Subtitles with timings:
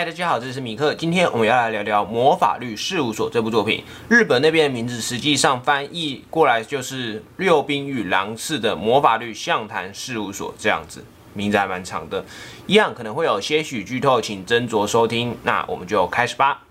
[0.00, 0.94] 嗨，大家好，这是米克。
[0.94, 3.84] 今天我们要来聊聊《魔法律事务所》这部作品。
[4.08, 12.24] 日本那边的名字实际上翻译过来就是“六兵与狼士的魔法律象谈事务所”这样子，名字还蛮长的，
[12.66, 15.36] 一样可能会有些许剧透，请斟酌收听。
[15.42, 16.62] 那我们就开始吧。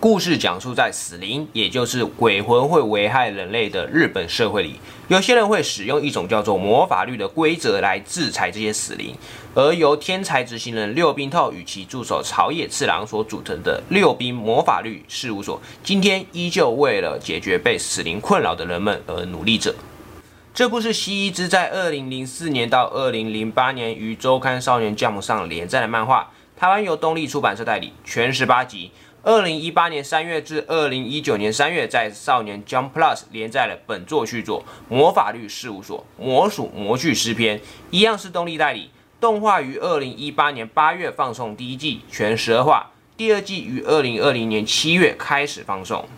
[0.00, 9.14] 故事讲述在死灵，也就是鬼魂会危害人类的日本社会里，有些人会使用一种叫做魔法律的规则来制裁这些死灵，
[9.54, 19.74] 而由天才执行人六兵透与其助手朝野次郎所组成的六兵魔法律事务所，今天依旧为了解决被死灵困扰的人们而努力着。
[20.52, 28.90] 这部是西一之在二零零四年到二零零八年于周刊少年 Jump 上连载的漫画，台湾由东立出版社代理，全十八集。
[29.22, 37.58] 二零一八年三月至二零一九年三月，在少年 Jump Plus 连载了本作续作《魔法律事务所：魔属魔具诗篇》，
[37.92, 38.90] 一样是动力代理。
[39.20, 46.08] 动画于二零一八年八月放送第一季，全十二话；第二季于二零二零年七月开始放送。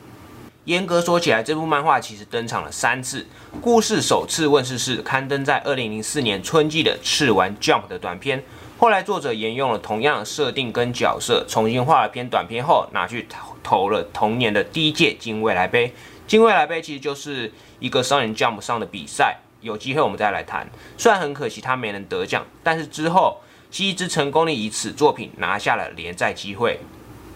[0.65, 3.27] 严格说起来，这部漫画其实登场了三次。
[3.61, 8.43] 故事首次问世是刊登在二零零四年春季的《赤丸 Jump》的短篇。
[8.81, 15.93] 后来作者沿用了同样的设定跟角色，重新画了篇短片后，拿去投投了同年的第一届金未来杯。
[16.27, 20.67] 金未来杯其实就是一个少年 Jump 上的比赛，有机会我们再来谈。
[20.97, 26.81] 虽然很可惜他没能得奖，但是之后西之成功的以此作品拿下了连载机会。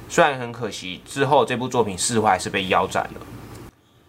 [0.09, 3.20] 虽然很可惜，之后这部作品似乎还是被腰斩了。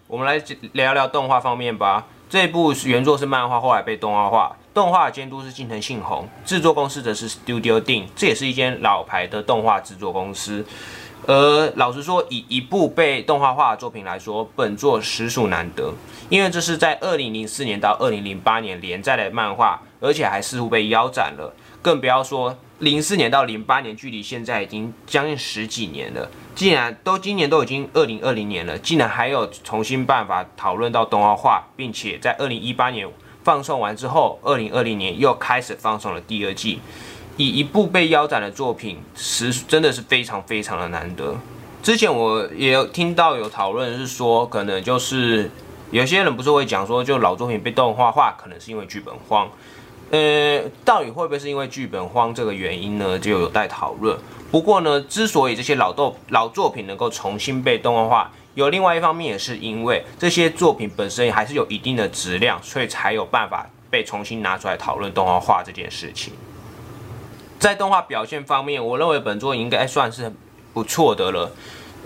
[0.08, 0.42] 我们来
[0.72, 2.08] 聊聊动画方面吧。
[2.36, 4.54] 这部原作是漫画，后来被动画化。
[4.74, 10.66] 动画监督是近藤幸宏，制作公司则是 Studio D，这也是一间老牌的动画制作公司。
[11.26, 15.94] 而老实说，以一部被动画化的作品来说，本作实属难得，
[16.28, 21.54] 因为这是在二零零四年到二零零八年连载的漫画，而且还似乎被腰斩了。
[21.86, 26.28] 更不要说零四年到零八年，距离现在已经将近十几年了。
[26.56, 33.08] 既然都今年都已经二零二零年了，竟然还有重新办法讨论到动画化，并且在二零一八年。
[33.44, 36.80] 放送完之后，二零二零年又开始放送了第二季。
[37.38, 41.38] 以一部被腰斩的作品，实真的是非常非常的难得。
[41.84, 45.52] 之前我也有听到有讨论是说，可能就是
[45.92, 49.48] 有些人不是会讲说，就老作品被动画化，可能是因为剧本荒。
[50.12, 53.18] 呃，到底会不会是因为剧本荒这个原因呢？
[53.18, 54.18] 就有待讨论。
[54.52, 66.34] 不过呢，之所以这些老豆老作品能够重新被动画化，有另外一方面也是因为这些作品本身还是有一定的质量，所以才有办法被重新拿出来讨论动画化这件事情。
[67.60, 70.32] 在动画表现方面，我认为本作应该算是
[70.74, 71.52] 不错的了。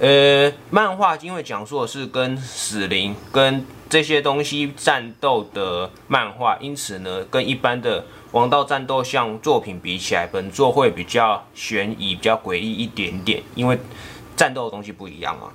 [0.01, 13.77] 呃，漫画因为讲述的是跟死灵跟这些东西战斗的漫画，因此呢，跟一般的王道战斗像作品比起来，本作会比较悬疑、比较诡异一点点，因为
[14.37, 15.51] 战斗的东西不一样啊。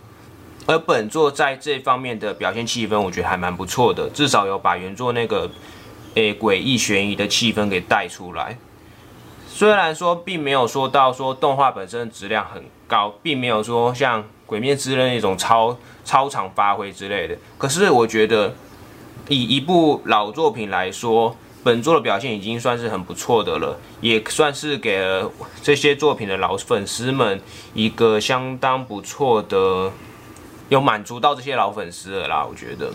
[0.66, 5.50] 而本作在这方面的表现气氛，我觉得还蛮不错的，至少有把原作那个
[6.14, 8.58] 诶诡异悬疑的气氛给带出来。
[9.54, 18.52] 虽然说并没有说到说动画本身质量很高，并没有说像《鬼灭之刃》那种超超常发挥之类的，可是我觉得
[19.28, 25.30] 以一部老作品来说，本作的表现已经算是很不错的了，也算是给了
[25.62, 27.40] 这些作品的老粉丝们
[27.74, 29.92] 一个相当不错的。
[30.70, 32.90] 有满足到这些老粉丝了啦，我觉得，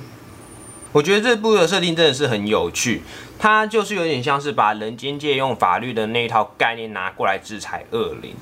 [0.92, 3.04] 我觉得这部的设定真的是很有趣，
[3.38, 8.36] 它就是有点像是把人间界用法律的那一套概念拿过来制裁恶灵，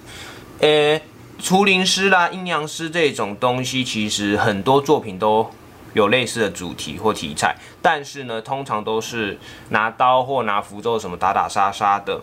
[0.60, 1.02] 呃，
[1.40, 5.50] 除灵师啦、阴阳师这种东西，其实很多作品都
[5.94, 9.38] 有类似的主题或题材，但是呢，通常都是
[9.70, 12.22] 拿刀或拿符咒什么打打杀杀的，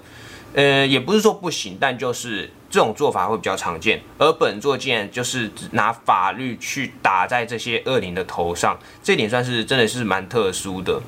[0.54, 2.50] 呃，也不是说不行，但就是。
[2.70, 11.00] 这种做法会比较常见，而本作竟然就是拿法律去打在这些恶灵的头上，这点算是真的是蛮特殊的。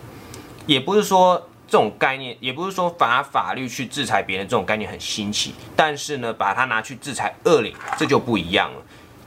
[0.67, 8.81] 也不是说这种概念，也不是说拿法律去制裁别人这种概念很新奇，但是呢，把它拿去制裁恶灵，这就不一样了。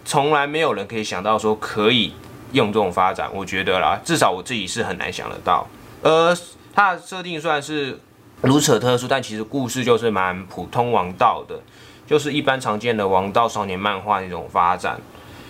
[0.06, 2.14] 从来没有人可以想到说可以
[2.54, 5.68] 用这种发展，我觉得啦，至少我自己是很难想得到。
[6.02, 6.34] 而
[6.74, 8.00] 它的设定算是
[8.42, 11.60] 如此特殊，但其实故事就是蛮普通王道的。
[12.08, 15.00] 就是一般常见的王道少年漫画那种发展，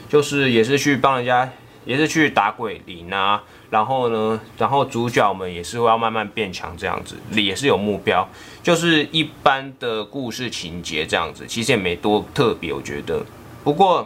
[0.10, 1.50] 就是也是去帮人家，
[1.86, 8.28] 也是去打鬼灵啊，然后呢，然后主角们也是会要慢慢变强这样子，也是有目标，
[8.62, 13.26] 就是一般的故事情节这样子，其实也没多特别，我觉得。
[13.64, 14.06] 不过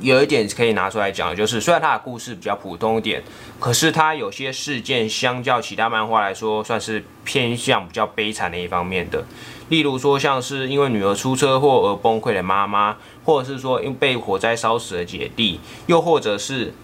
[0.00, 3.22] 有一点可以拿出来讲，就是虽然它的故事比较普通一点，
[3.60, 9.24] 可是它有些事件相较其他漫画来说，算是偏向比较悲惨的一方面的。
[9.68, 16.74] 例如说，像是因为女儿出车祸而崩溃的妈妈，或者是说因被火灾烧死的姐弟，又或者是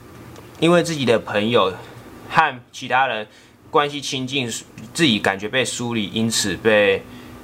[0.61, 1.73] 因为自己的朋友
[2.29, 3.27] 和其他人
[3.71, 4.49] 关系亲近，
[4.95, 7.03] 自己感觉被疏离，因此被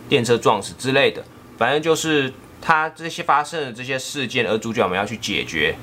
[0.09, 1.25] 电车撞死之类的。
[1.59, 5.77] 反正就是他这些发生的这些事件，而主角们要去解决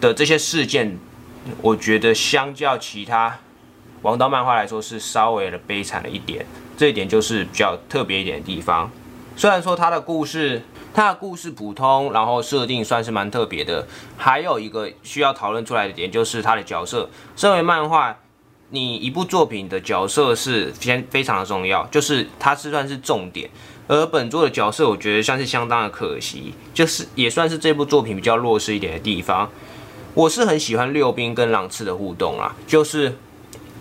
[0.00, 0.98] 的这些事件，
[1.62, 3.38] 我觉得相较其他
[4.02, 6.44] 王道漫画来说，是稍微的悲惨了一点。
[6.76, 8.90] 这一点就是比较特别一点的地方。
[9.36, 10.62] 虽然说他的故事，
[10.92, 13.86] 他的故事普通，然后设定算是蛮特别的。
[14.16, 17.08] 还有一个需要讨论出来的点，就是他的角色。
[17.36, 18.18] 身为漫画，
[18.70, 23.50] 你一部作品的角色是先非常的重要，就是它是算是重点。
[23.86, 29.50] 而本作的角色，我觉得算是相当的可惜，就是也算是这部作品比较弱势一点的地方。
[30.14, 33.16] 我是很喜欢六兵跟朗次的互动啦，就是。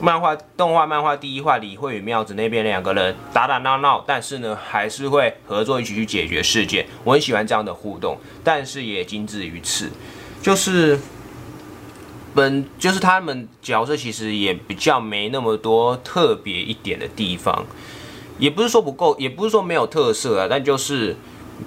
[0.01, 6.85] 漫画、动画、漫画第一话，李慧与妙子那边两个人打打闹闹，但是呢，还是会合作一起去解决事件。
[7.03, 9.89] 我很喜欢这样的互动，但是也仅止于此。
[10.41, 10.97] 就是
[12.39, 17.65] 本就是他们角色其实也比较没那么多特别一点的地方，
[18.37, 21.17] 也不是说不够，也不是说没有特色啊，但就是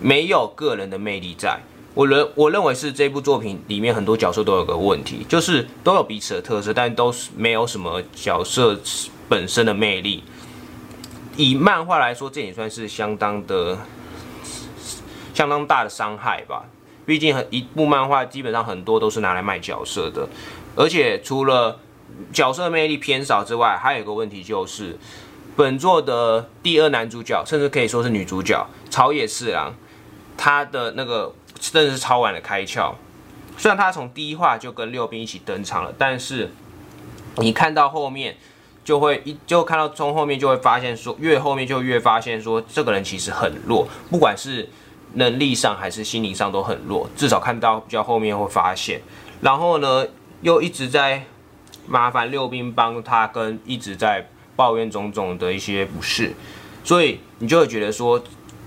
[0.01, 1.61] 没有个人的魅力在。
[1.93, 8.81] 我认我认为是这部作品里面很多角色都有个问题，就是都有彼此的特色，但都是没有什么角色
[9.29, 10.25] 本身的魅力。
[11.37, 13.79] 以漫画来说，这也算是相当的、
[15.35, 16.65] 相当大的伤害吧。
[17.05, 20.29] 毕竟很一部漫画基本上很多都是拿来卖角色的，
[20.75, 21.79] 而且除了
[22.33, 24.99] 角色魅力偏少之外，还有一个问题就是，
[25.57, 29.75] 本作的第二男主角，甚至可以说是女主角朝野四郎，
[30.37, 31.35] 他的那个。
[31.61, 32.93] 真的是超晚的开窍，
[33.57, 36.53] 虽然他从第一话就跟六兵一起登场了，但是
[37.37, 38.37] 你看到后面
[38.83, 44.69] 就会一就看到从后面就会发现说，越后面就越发现说这个人其实很弱，不管是
[45.13, 49.01] 能力上还是心理上都很弱，至少看到比较后面会发现，
[49.41, 50.05] 然后呢
[50.43, 51.25] 又一直在
[51.87, 56.35] 麻烦六兵帮他，跟一直在抱怨种种的一些不是，
[56.85, 58.23] 所以你就会觉得说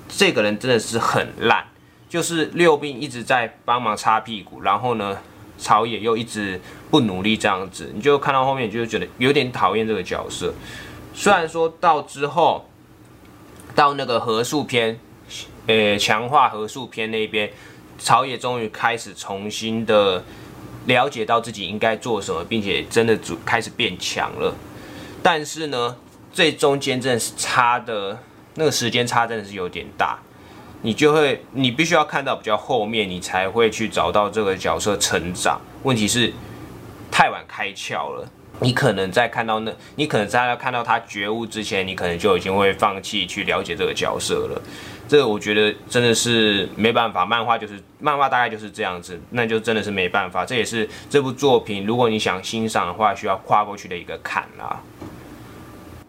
[0.10, 1.66] 这个人真的是很烂。
[2.08, 5.18] 就是六兵一直在帮忙擦屁股，然后呢，
[5.58, 10.54] 朝野又一直不努力这样子，你就看到后面，你就觉得有点讨厌这个角色。
[11.14, 12.70] 虽然说到之后，
[13.74, 14.98] 到那个合数篇，
[15.66, 17.52] 呃，强化合数篇那边，
[17.98, 20.24] 朝野终于开始重新的
[20.86, 24.54] 了解到自己应该做什么，并且真的主开始变强了。
[25.24, 25.98] 但是呢，
[26.32, 28.20] 最中间真的是差的，
[28.56, 30.20] 那个时间差真的是有点大。
[30.82, 35.60] 你就会，你必须要看到比较后面，你才会去找到这个角色成长。
[35.82, 36.32] 问题是
[37.10, 38.30] 太晚开窍了，
[38.60, 44.62] 你可能在看到那，你可能在看到他觉悟之前，你可能就已经会放弃去了解这个角色了。
[45.08, 50.46] 这个我觉得真的是没办法，漫画就是漫画，大概就是这样子，那就真的是没办法。
[50.46, 54.82] 这也是这部作品，如果你想欣赏的话，需要跨过去的一个坎啦。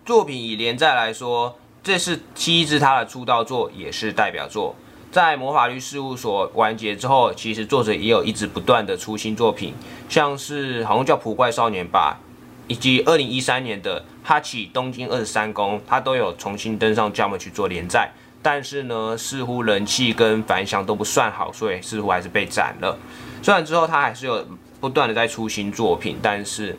[0.04, 1.56] 作品以连载来说。
[1.82, 4.74] 这是七之他的出道作，也是代表作。
[5.12, 9.72] 在魔法律事务所完结之后，其实作者也有一直不断的出新作品，
[10.08, 12.18] 像是好像叫普怪少年吧，
[12.68, 18.10] 以及二零一三年的哈奇东京二十三宫，他都有重新登上 Jump 去做连载。
[18.42, 22.96] 但是呢，似乎人气跟反响都不算好，所以似乎还是被斩了。
[23.42, 24.46] 虽然之后他还是有
[24.80, 26.78] 不断的在出新作品，但是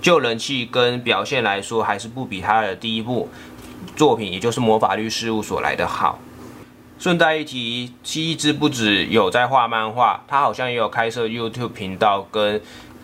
[0.00, 3.28] 就人气跟表现来说，还是不比他的第一部。
[3.96, 6.18] 作品也就是魔法律事务所来的好。
[6.98, 12.60] 顺带一提，七一之不止有在画漫画，他好像也有开设 YouTube 频道，跟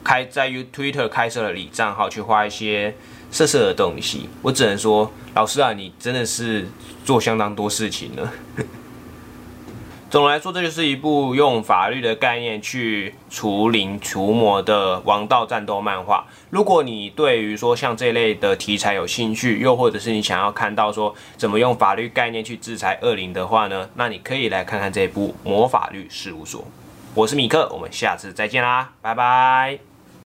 [0.09, 2.95] 开在 You Twitter 开设了李账号去画一些
[3.31, 4.31] 色色的东西。
[4.41, 6.67] 我只能说，老师啊，你真的是
[7.05, 8.33] 做相当多事情了。
[10.09, 16.27] 总的来说，这就是一部用法律的概念去除灵除魔的王道战斗漫画。
[16.49, 26.63] 如果你对于说像这类的题材有兴趣，又或者是你想要看到说怎么用法律概念去制裁恶灵的话呢，那你可以来看看这部《魔法律事务所》。
[27.15, 29.88] 我是米克，我们下次再见啦，拜拜。